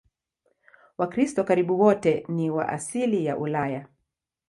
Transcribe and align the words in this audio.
Wakristo 0.97 1.43
karibu 1.43 1.79
wote 1.79 2.25
ni 2.29 2.49
wa 2.49 2.69
asili 2.69 3.25
ya 3.25 3.37
Ulaya. 3.37 3.87